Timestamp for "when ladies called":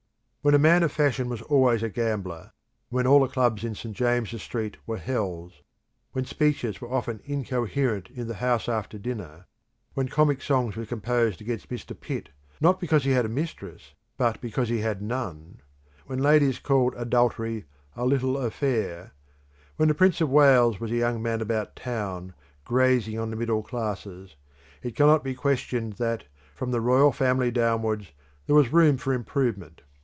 16.07-16.95